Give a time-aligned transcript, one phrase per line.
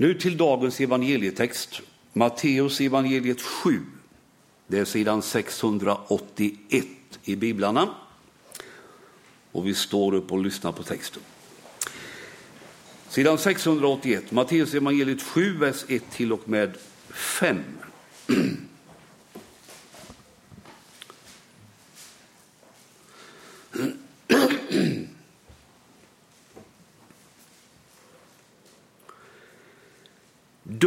[0.00, 1.80] Nu till dagens evangelietext.
[2.12, 3.80] Matteus evangeliet 7.
[4.66, 6.86] Det är sidan 681
[7.24, 7.88] i biblarna.
[9.52, 11.22] Och vi står upp och lyssnar på texten.
[13.08, 16.76] Sidan 681, Matteus evangeliet 7, vers 1 till och med
[17.10, 17.58] 5.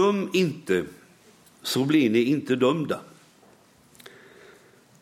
[0.03, 0.85] Döm inte,
[1.61, 2.99] så blir ni inte dömda.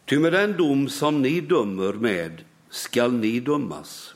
[0.06, 4.16] Ty med den dom som ni dömer med skall ni dömas,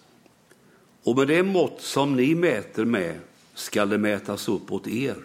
[1.03, 3.19] och med det mått som ni mäter med
[3.53, 5.15] skall det mätas upp åt er.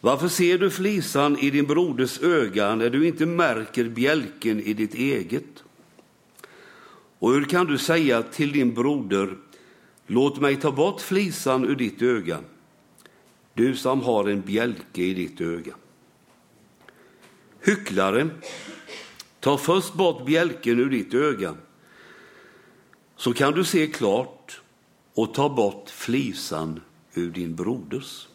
[0.00, 4.94] Varför ser du flisan i din broders öga när du inte märker bjälken i ditt
[4.94, 5.64] eget?
[7.18, 9.36] Och hur kan du säga till din broder,
[10.06, 12.38] låt mig ta bort flisan ur ditt öga,
[13.58, 15.74] du som har en bjälke i ditt öga?
[17.60, 18.28] Hycklare,
[19.40, 21.56] ta först bort bjälken ur ditt öga,
[23.16, 24.60] så kan du se klart
[25.14, 26.80] och ta bort flisan
[27.14, 28.28] ur din broders.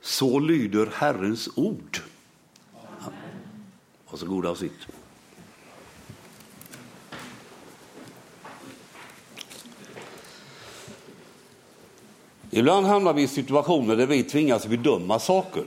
[0.00, 1.98] Så lyder Herrens ord.
[4.10, 4.86] Varsågoda och sitt.
[12.56, 15.64] Ibland hamnar vi i situationer där vi tvingas bedöma saker.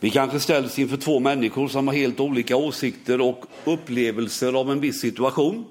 [0.00, 4.80] Vi kanske ställs inför två människor som har helt olika åsikter och upplevelser av en
[4.80, 5.64] viss situation.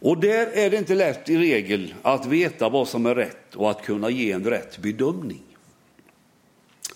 [0.00, 3.70] Och där är det inte lätt i regel att veta vad som är rätt och
[3.70, 5.42] att kunna ge en rätt bedömning.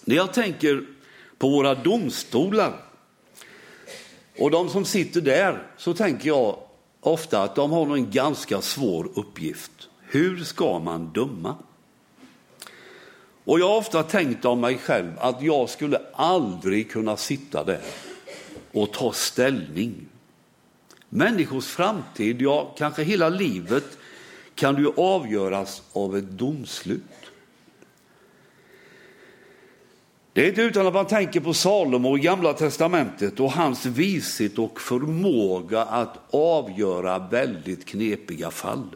[0.04, 0.82] När jag tänker
[1.38, 2.72] på våra domstolar
[4.38, 6.56] och de som sitter där så tänker jag
[7.00, 9.89] ofta att de har en ganska svår uppgift.
[10.12, 11.56] Hur ska man döma?
[13.44, 17.80] Och jag har ofta tänkt om mig själv att jag skulle aldrig kunna sitta där
[18.72, 19.94] och ta ställning.
[21.08, 23.98] Människors framtid, ja kanske hela livet,
[24.54, 27.02] kan ju avgöras av ett domslut.
[30.32, 34.58] Det är inte utan att man tänker på Salomo i Gamla testamentet och hans vishet
[34.58, 38.88] och förmåga att avgöra väldigt knepiga fall.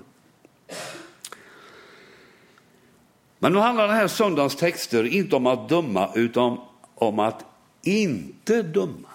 [3.45, 6.59] Men nu handlar den här söndagens texter inte om att döma utan
[6.95, 7.45] om att
[7.83, 9.09] inte döma.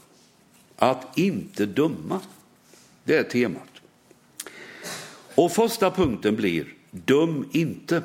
[0.78, 2.20] Att inte döma.
[3.04, 3.70] Det är temat.
[5.36, 8.04] Och första punkten blir döm inte.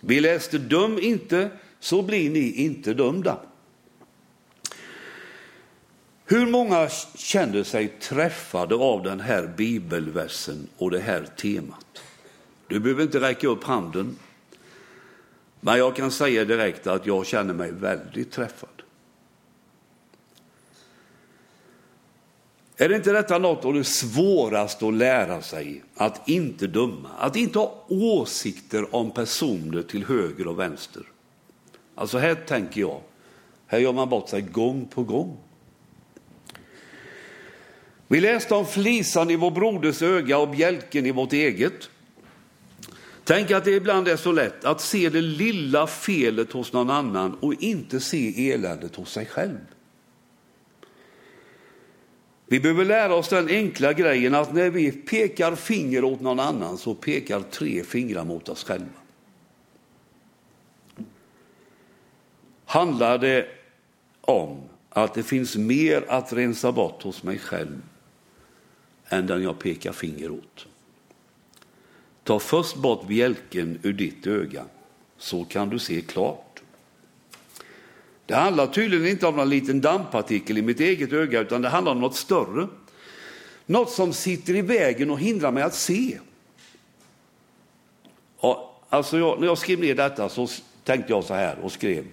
[0.00, 3.38] Vi läste döm inte så blir ni inte dömda.
[6.24, 12.02] Hur många känner sig träffade av den här bibelversen och det här temat?
[12.68, 14.16] Du behöver inte räcka upp handen.
[15.60, 18.68] Men jag kan säga direkt att jag känner mig väldigt träffad.
[22.76, 25.82] Är det inte detta något av det svåraste att lära sig?
[25.94, 31.02] Att inte döma, att inte ha åsikter om personer till höger och vänster.
[31.94, 33.00] Alltså här tänker jag,
[33.66, 35.36] här gör man bort sig gång på gång.
[38.08, 41.90] Vi läste om flisan i vår broders öga och bjälken i vårt eget.
[43.26, 47.34] Tänk att det ibland är så lätt att se det lilla felet hos någon annan
[47.34, 49.58] och inte se eländet hos sig själv.
[52.46, 56.78] Vi behöver lära oss den enkla grejen att när vi pekar finger åt någon annan
[56.78, 58.86] så pekar tre fingrar mot oss själva.
[62.64, 63.48] Handlar det
[64.20, 67.82] om att det finns mer att rensa bort hos mig själv
[69.08, 70.66] än den jag pekar finger åt.
[72.26, 74.64] Ta först bort bjälken ur ditt öga,
[75.18, 76.62] så kan du se klart.
[78.26, 81.92] Det handlar tydligen inte om någon liten dammpartikel i mitt eget öga, utan det handlar
[81.92, 82.68] om något större.
[83.66, 86.18] Något som sitter i vägen och hindrar mig att se.
[88.36, 90.48] Och, alltså jag, när jag skrev ner detta så
[90.84, 92.04] tänkte jag så här och skrev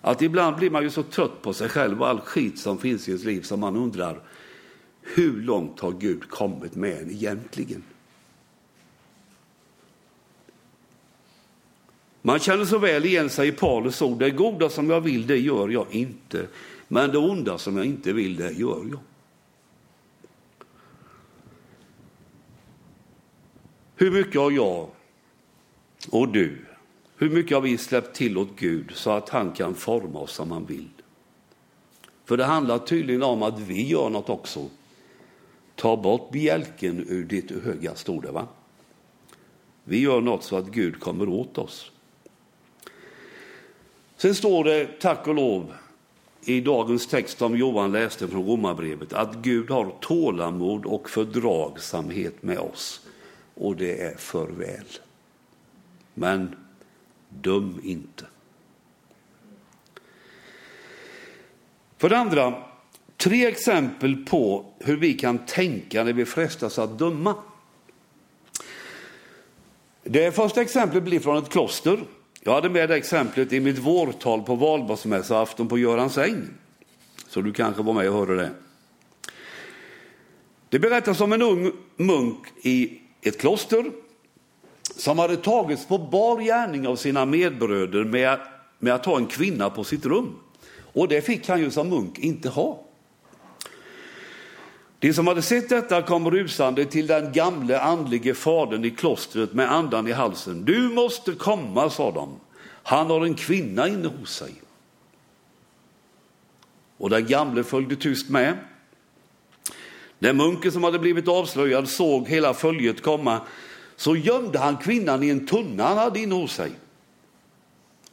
[0.00, 3.08] att ibland blir man ju så trött på sig själv och all skit som finns
[3.08, 4.20] i ens liv som man undrar
[5.00, 7.82] hur långt har Gud kommit med en egentligen?
[12.22, 15.38] Man känner så väl igen sig i Paulus ord, det goda som jag vill det
[15.38, 16.46] gör jag inte,
[16.88, 19.00] men det onda som jag inte vill det gör jag.
[23.96, 24.88] Hur mycket har jag
[26.10, 26.58] och du,
[27.16, 30.50] hur mycket har vi släppt till åt Gud så att han kan forma oss som
[30.50, 30.88] han vill?
[32.24, 34.68] För det handlar tydligen om att vi gör något också.
[35.74, 38.48] Ta bort bjälken ur ditt öga, stod det va?
[39.84, 41.91] Vi gör något så att Gud kommer åt oss.
[44.22, 45.72] Sen står det, tack och lov,
[46.44, 52.58] i dagens text som Johan läste från Romarbrevet, att Gud har tålamod och fördragsamhet med
[52.58, 53.06] oss.
[53.54, 54.86] Och det är för väl.
[56.14, 56.54] Men
[57.28, 58.24] döm inte.
[61.98, 62.54] För det andra,
[63.16, 67.34] tre exempel på hur vi kan tänka när vi frestas att döma.
[70.02, 72.00] Det första exemplet blir från ett kloster.
[72.44, 76.48] Jag hade med det exemplet i mitt vårtal på valborgsmässoafton på Görans äng.
[77.28, 78.50] Så du kanske var med och hörde det.
[80.68, 83.90] Det berättas om en ung munk i ett kloster
[84.96, 88.40] som hade tagits på bar gärning av sina medbröder med,
[88.78, 90.34] med att ha en kvinna på sitt rum.
[90.92, 92.84] Och det fick han ju som munk inte ha.
[95.02, 99.72] De som hade sett detta kom rusande till den gamle andlige fadern i klostret med
[99.72, 100.64] andan i halsen.
[100.64, 102.40] Du måste komma, sa de.
[102.82, 104.52] Han har en kvinna inne hos sig.
[106.96, 108.58] Och den gamle följde tyst med.
[110.18, 113.40] När munken som hade blivit avslöjad såg hela följet komma
[113.96, 116.70] så gömde han kvinnan i en tunna han hade inne hos sig.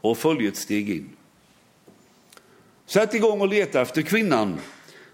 [0.01, 1.09] Och följet steg in.
[2.85, 4.59] Sätt igång och leta efter kvinnan,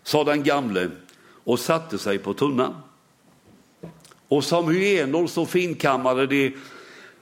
[0.03, 0.91] sa den gamle
[1.45, 2.73] och satte sig på tunnan.
[4.27, 6.55] Och som hyenor så finkammade de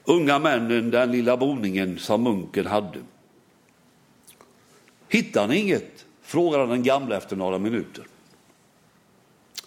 [0.04, 2.98] unga männen den lilla boningen som munken hade.
[5.08, 6.04] Hittar ni inget?
[6.22, 8.04] frågade den gamla efter några minuter.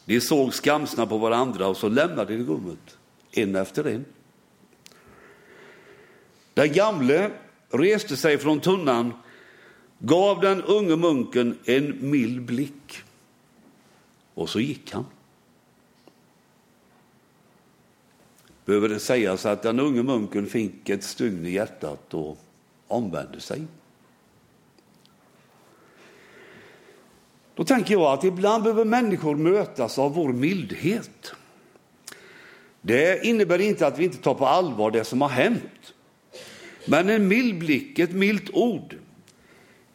[0.05, 2.97] De såg skamsna på varandra och så lämnade de rummet,
[3.31, 4.05] en efter en.
[6.53, 7.31] Den gamle
[7.69, 9.13] reste sig från tunnan,
[9.99, 13.03] gav den unge munken en mild blick
[14.37, 15.05] och så gick han.
[18.65, 22.37] Behöver det sägas att den unge munken fick ett stygn i hjärtat och
[22.87, 23.61] omvände sig.
[27.55, 31.33] Då tänker jag att ibland behöver människor mötas av vår mildhet.
[32.81, 35.93] Det innebär inte att vi inte tar på allvar det som har hänt.
[36.87, 38.95] Men en mild blick, ett milt ord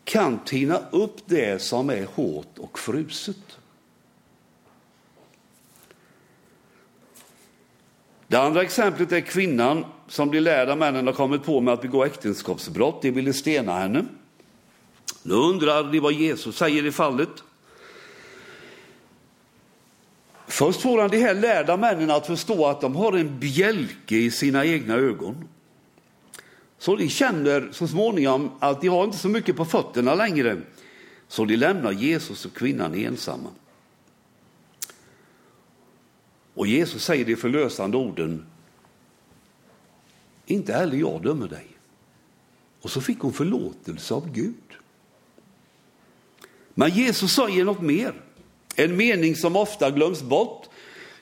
[0.04, 3.58] kan tina upp det som är hårt och fruset.
[8.32, 12.05] Det andra exemplet är kvinnan som de lärda männen har kommit på med att begå
[12.05, 13.02] äktenskapsbrott.
[13.02, 14.05] De ville stena henne.
[15.23, 17.29] Nu undrar de vad Jesus säger i fallet.
[20.46, 24.31] Först får han de här lärda männen att förstå att de har en bjälke i
[24.31, 25.49] sina egna ögon.
[26.78, 30.61] Så de känner så småningom att de har inte så mycket på fötterna längre.
[31.28, 33.49] Så de lämnar Jesus och kvinnan ensamma.
[36.54, 38.46] Och Jesus säger de förlösande orden,
[40.46, 41.66] inte heller jag dömer dig.
[42.82, 44.54] Och så fick hon förlåtelse av Gud.
[46.75, 48.14] Men Jesus säger något mer,
[48.76, 50.69] en mening som ofta glöms bort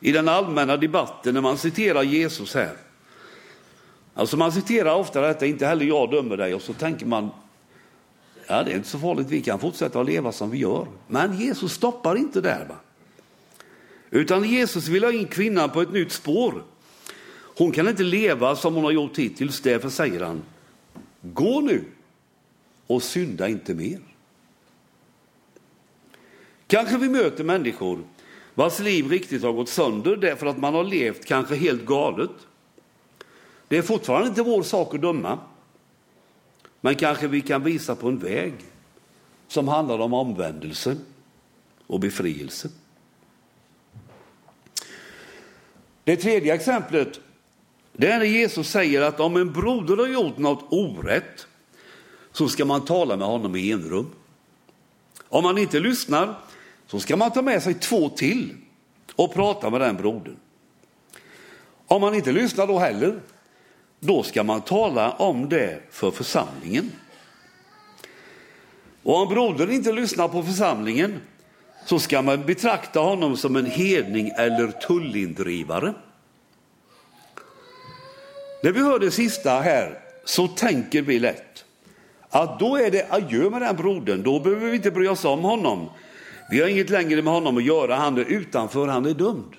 [0.01, 2.77] i den allmänna debatten när man citerar Jesus här.
[4.15, 7.31] Alltså man citerar ofta detta, inte heller jag dömer dig, och så tänker man,
[8.47, 10.87] ja det är inte så farligt, vi kan fortsätta att leva som vi gör.
[11.07, 12.67] Men Jesus stoppar inte där.
[12.69, 12.77] Va?
[14.11, 16.65] Utan Jesus vill ha in kvinnan på ett nytt spår.
[17.57, 20.43] Hon kan inte leva som hon har gjort hittills, därför säger han,
[21.23, 21.85] gå nu
[22.87, 24.01] och synda inte mer.
[26.67, 28.05] Kanske vi möter människor
[28.55, 32.31] vars liv riktigt har gått sönder därför att man har levt kanske helt galet.
[33.69, 35.39] Det är fortfarande inte vår sak att döma.
[36.81, 38.55] Men kanske vi kan visa på en väg
[39.49, 40.97] som handlar om omvändelse
[41.87, 42.69] och befrielse.
[46.11, 47.21] Det tredje exemplet
[47.93, 51.47] det är när Jesus säger att om en broder har gjort något orätt
[52.33, 54.11] så ska man tala med honom i enrum.
[55.29, 56.35] Om man inte lyssnar
[56.87, 58.57] så ska man ta med sig två till
[59.17, 60.37] och prata med den brodern.
[61.87, 63.21] Om man inte lyssnar då heller,
[64.01, 66.93] då ska man tala om det för församlingen.
[69.03, 71.21] Och om brodern inte lyssnar på församlingen
[71.85, 75.95] så ska man betrakta honom som en hedning eller tullindrivare.
[78.63, 81.65] När vi hör det sista här så tänker vi lätt
[82.31, 85.41] att då är det adjö med den brodern, då behöver vi inte bry oss om
[85.41, 85.89] honom.
[86.51, 89.57] Vi har inget längre med honom att göra, han är utanför, han är dömd.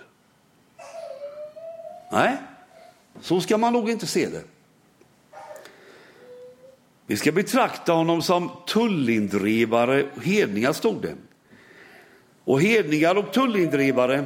[2.12, 2.38] Nej,
[3.22, 4.44] så ska man nog inte se det.
[7.06, 11.16] Vi ska betrakta honom som tullindrivare, hedningar stod det.
[12.44, 14.26] Och hedningar och tullindrivare,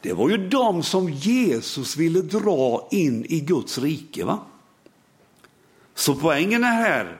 [0.00, 4.24] det var ju de som Jesus ville dra in i Guds rike.
[4.24, 4.38] va?
[5.94, 7.16] Så poängen är här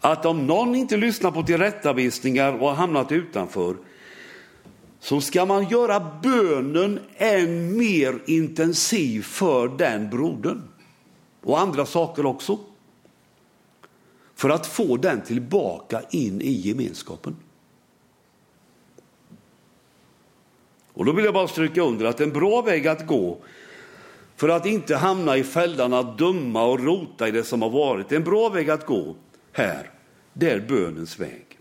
[0.00, 3.76] att om någon inte lyssnar på tillrättavisningar och har hamnat utanför
[5.00, 10.62] så ska man göra bönen än mer intensiv för den brodern.
[11.42, 12.58] Och andra saker också.
[14.34, 17.36] För att få den tillbaka in i gemenskapen.
[20.96, 23.38] Och då vill jag bara stryka under att en bra väg att gå
[24.36, 28.12] för att inte hamna i fällan att döma och rota i det som har varit.
[28.12, 29.16] En bra väg att gå
[29.52, 29.90] här,
[30.32, 31.58] det är bönens väg.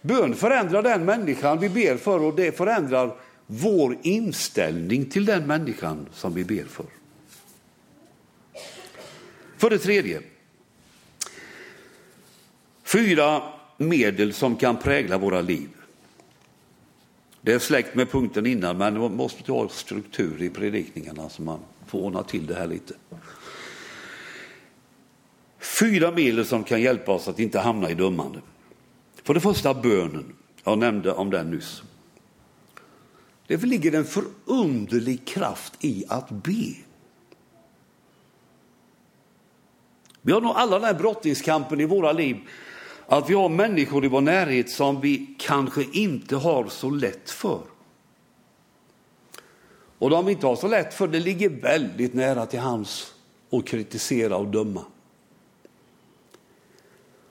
[0.00, 3.14] Bön förändrar den människan vi ber för och det förändrar
[3.46, 6.86] vår inställning till den människan som vi ber för.
[9.56, 10.20] För det tredje,
[12.84, 13.42] fyra
[13.76, 15.68] medel som kan prägla våra liv.
[17.44, 21.58] Det är släkt med punkten innan, men man måste ha struktur i predikningarna så man
[21.86, 22.94] får ordna till det här lite.
[25.58, 28.40] Fyra medel som kan hjälpa oss att inte hamna i dömande.
[29.22, 30.34] För det första bönen,
[30.64, 31.82] jag nämnde om den nyss.
[33.46, 36.74] Det ligger en förunderlig kraft i att be.
[40.22, 42.36] Vi har nog alla den här brottningskampen i våra liv,
[43.12, 47.60] att vi har människor i vår närhet som vi kanske inte har så lätt för.
[49.98, 53.14] Och de vi inte har så lätt för, det ligger väldigt nära till hands
[53.50, 54.84] att kritisera och döma.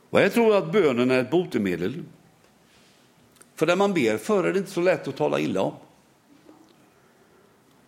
[0.09, 2.03] Och jag tror att bönen är ett botemedel.
[3.55, 5.73] För det man ber för är det inte så lätt att tala illa om.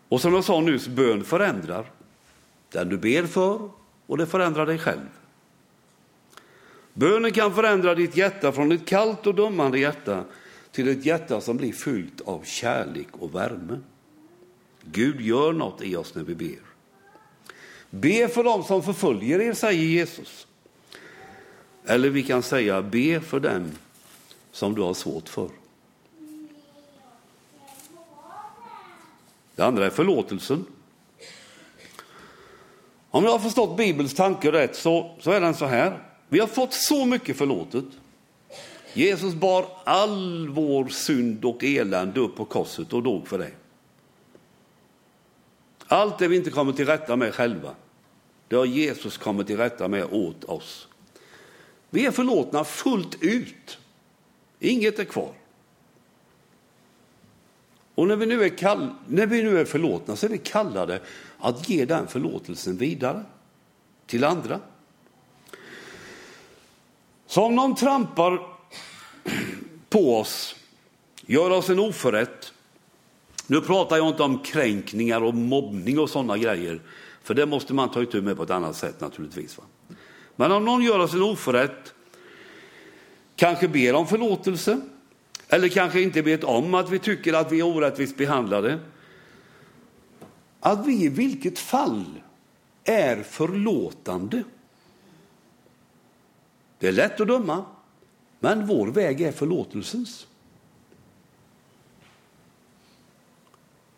[0.09, 1.91] Och som jag sa nyss, bön förändrar
[2.69, 3.69] den du ber för
[4.07, 5.22] och det förändrar dig själv.
[6.93, 10.23] Bönen kan förändra ditt hjärta från ett kallt och dömande hjärta
[10.71, 13.79] till ett hjärta som blir fyllt av kärlek och värme.
[14.81, 16.59] Gud gör något i oss när vi ber.
[17.89, 20.47] Be för dem som förföljer er, säger Jesus.
[21.85, 23.71] Eller vi kan säga be för dem
[24.51, 25.49] som du har svårt för.
[29.55, 30.65] Det andra är förlåtelsen.
[33.09, 36.12] Om jag har förstått Bibelns tanke rätt så, så är den så här.
[36.33, 37.85] Vi har fått så mycket förlåtet.
[38.93, 43.51] Jesus bar all vår synd och elände upp på korset och dog för det.
[45.87, 47.75] Allt det vi inte kommer till rätta med själva,
[48.47, 50.87] det har Jesus kommit till rätta med åt oss.
[51.89, 53.77] Vi är förlåtna fullt ut.
[54.59, 55.33] Inget är kvar.
[57.95, 61.01] Och när vi, nu är kall, när vi nu är förlåtna så är vi kallade
[61.39, 63.23] att ge den förlåtelsen vidare
[64.05, 64.59] till andra.
[67.33, 68.41] Så om någon trampar
[69.89, 70.55] på oss,
[71.25, 72.53] gör oss en oförrätt.
[73.47, 76.81] Nu pratar jag inte om kränkningar och mobbning och sådana grejer,
[77.23, 79.57] för det måste man ta itu med på ett annat sätt naturligtvis.
[79.57, 79.63] Va?
[80.35, 81.93] Men om någon gör oss en oförrätt,
[83.35, 84.81] kanske ber om förlåtelse,
[85.47, 88.79] eller kanske inte vet om att vi tycker att vi är orättvist behandlade.
[90.59, 92.05] Att vi i vilket fall
[92.83, 94.43] är förlåtande.
[96.83, 97.65] Det är lätt att döma,
[98.39, 100.27] men vår väg är förlåtelsens.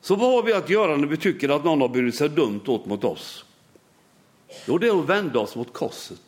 [0.02, 2.62] Så vad har vi att göra när vi tycker att någon har burit sig dumt
[2.68, 3.46] åt mot oss?
[4.66, 6.22] Jo, det är att vända oss mot korset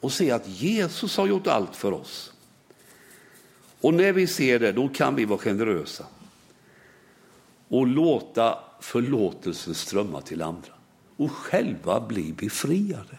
[0.00, 2.32] och se att Jesus har gjort allt för oss.
[3.80, 6.06] Och när vi ser det, då kan vi vara generösa
[7.68, 10.72] och låta förlåtelsen strömma till andra
[11.16, 13.18] och själva bli befriade.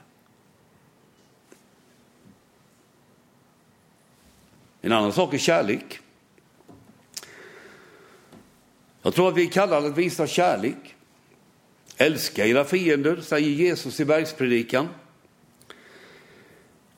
[4.87, 5.99] En annan sak är kärlek.
[9.01, 10.95] Jag tror att vi kallar det att visa kärlek.
[11.97, 14.87] Älska era fiender, säger Jesus i bergspredikan.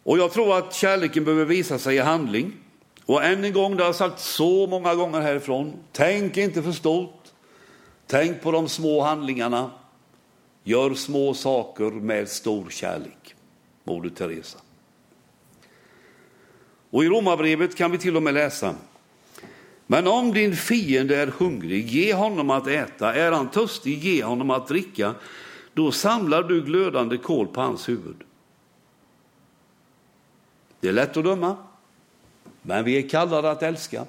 [0.04, 2.54] Och jag tror att kärleken behöver visa sig i handling.
[3.06, 6.72] Och än en gång, det har jag sagt så många gånger härifrån, tänk inte för
[6.72, 7.24] stort.
[8.08, 9.72] Tänk på de små handlingarna.
[10.64, 13.36] Gör små saker med stor kärlek.
[13.84, 14.60] Moder Teresa.
[16.90, 18.76] Och i Romarbrevet kan vi till och med läsa
[19.92, 23.14] men om din fiende är hungrig, ge honom att äta.
[23.14, 25.16] Är han törstig, ge honom att dricka.
[25.74, 28.16] Då samlar du glödande kol på hans huvud.
[30.80, 31.58] Det är lätt att döma,
[32.62, 34.06] men vi är kallade att älska.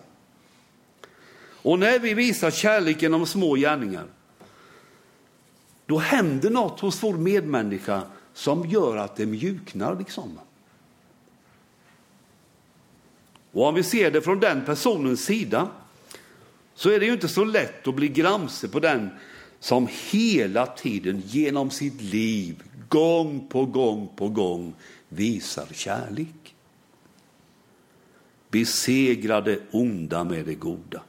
[1.63, 4.07] Och när vi visar kärlek genom små gärningar,
[5.87, 8.03] då händer något hos vår medmänniska
[8.35, 9.99] som gör att det mjuknar.
[9.99, 10.39] Liksom.
[13.53, 15.71] Och om vi ser det från den personens sida
[16.75, 19.11] så är det ju inte så lätt att bli gramse på den
[19.61, 24.75] som hela tiden genom sitt liv, gång på gång på gång,
[25.09, 26.55] visar kärlek.
[28.51, 31.03] Besegrade onda med det goda.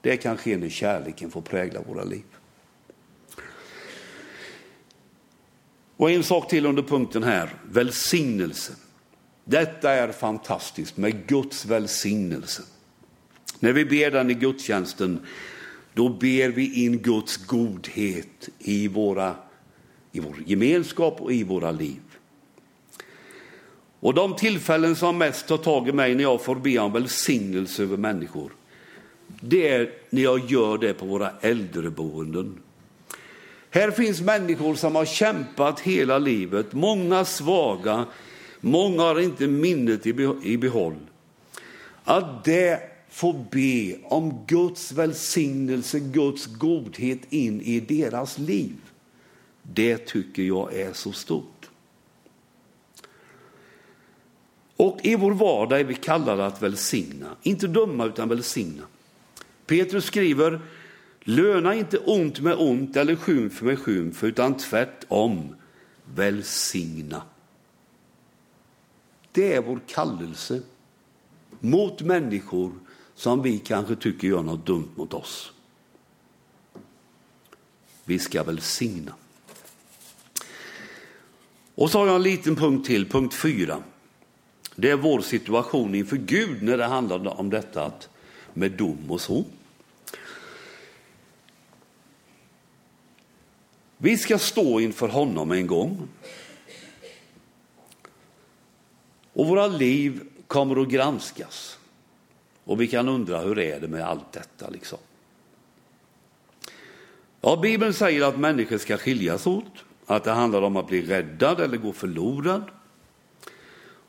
[0.00, 2.24] Det kan ske när kärleken får prägla våra liv.
[5.96, 8.76] Och en sak till under punkten här, välsignelsen.
[9.48, 12.62] Detta är fantastiskt med Guds välsignelse.
[13.58, 15.20] När vi ber den i gudstjänsten,
[15.94, 19.34] då ber vi in Guds godhet i, våra,
[20.12, 22.00] i vår gemenskap och i våra liv.
[24.00, 27.82] Och de tillfällen som mest tar tag i mig när jag får be om välsignelse
[27.82, 28.52] över människor,
[29.40, 32.58] det är när jag gör det på våra äldreboenden.
[33.70, 38.06] Här finns människor som har kämpat hela livet, många svaga,
[38.60, 40.06] många har inte minnet
[40.42, 40.96] i behåll.
[42.04, 48.76] Att det får be om Guds välsignelse, Guds godhet in i deras liv,
[49.62, 51.70] det tycker jag är så stort.
[54.76, 58.82] Och i vår vardag är vi kallade att välsigna, inte döma utan välsigna.
[59.66, 60.60] Petrus skriver,
[61.20, 65.56] löna inte ont med ont eller skymf med skymf, utan tvärtom
[66.14, 67.22] välsigna.
[69.36, 70.62] Det är vår kallelse
[71.60, 72.72] mot människor
[73.14, 75.52] som vi kanske tycker gör något dumt mot oss.
[78.04, 79.14] Vi ska välsigna.
[81.74, 83.82] Och så har jag en liten punkt till, punkt fyra.
[84.76, 88.08] Det är vår situation inför Gud när det handlar om detta att
[88.54, 89.44] med dom och så.
[93.98, 96.08] Vi ska stå inför honom en gång.
[99.36, 101.78] Och våra liv kommer att granskas.
[102.64, 104.98] Och vi kan undra hur är det med allt detta liksom.
[107.40, 111.60] Ja, Bibeln säger att människor ska skiljas åt, att det handlar om att bli räddad
[111.60, 112.62] eller gå förlorad.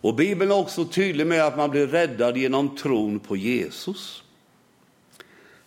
[0.02, 4.23] Och Bibeln är också tydlig med att man blir räddad genom tron på Jesus.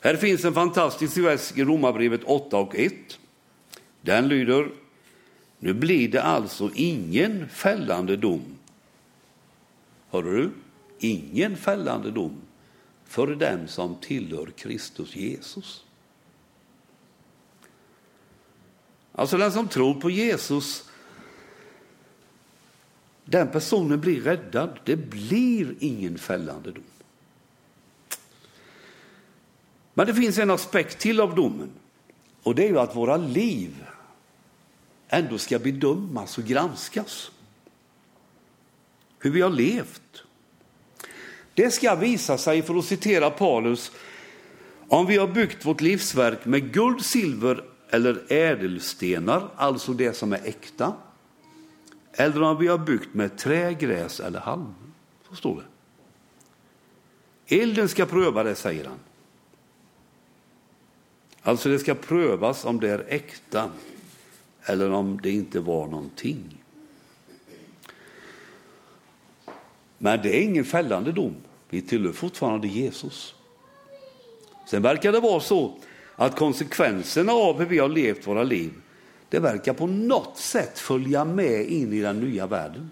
[0.00, 2.92] Här finns en fantastisk vers i Romarbrevet 8 och 1.
[4.00, 4.68] Den lyder,
[5.58, 8.56] nu blir det alltså ingen fällande dom.
[10.10, 10.50] Hör du?
[10.98, 12.40] Ingen fällande dom
[13.04, 15.84] för den som tillhör Kristus Jesus.
[19.12, 20.90] Alltså den som tror på Jesus,
[23.24, 24.80] den personen blir räddad.
[24.84, 26.84] Det blir ingen fällande dom.
[29.94, 31.70] Men det finns en aspekt till av domen
[32.42, 33.84] och det är ju att våra liv
[35.08, 37.30] ändå ska bedömas och granskas.
[39.20, 40.24] Hur vi har levt.
[41.54, 43.92] Det ska visa sig, för att citera Paulus,
[44.88, 50.40] om vi har byggt vårt livsverk med guld, silver eller ädelstenar, alltså det som är
[50.44, 50.94] äkta,
[52.12, 54.74] eller om vi har byggt med trä, gräs eller halm.
[55.28, 55.64] Så står det.
[57.56, 58.98] Elden ska pröva det, säger han.
[61.42, 63.70] Alltså det ska prövas om det är äkta
[64.62, 66.59] eller om det inte var någonting.
[70.02, 71.34] Men det är ingen fällande dom.
[71.68, 73.34] Vi tillhör fortfarande Jesus.
[74.66, 75.78] Sen verkar det vara så
[76.16, 78.72] att konsekvenserna av hur vi har levt våra liv,
[79.28, 82.90] det verkar på något sätt följa med in i den nya världen.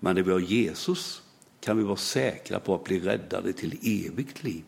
[0.00, 1.22] Men när vi har Jesus
[1.60, 4.64] kan vi vara säkra på att bli räddade till evigt liv.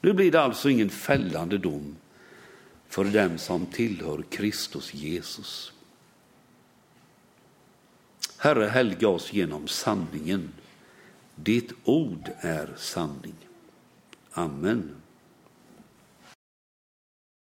[0.00, 1.96] Nu blir det alltså ingen fällande dom
[2.88, 5.73] för dem som tillhör Kristus Jesus.
[8.44, 10.52] Herre, helga oss genom sanningen.
[11.34, 13.34] Ditt ord är sanning.
[14.32, 14.96] Amen.